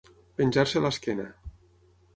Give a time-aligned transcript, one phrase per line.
[0.39, 1.29] Penjar-se a l'esquena.